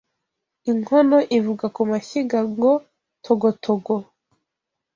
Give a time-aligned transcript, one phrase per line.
[0.71, 3.95] Inkono ivuga ku mashyiga ngo:Togotogo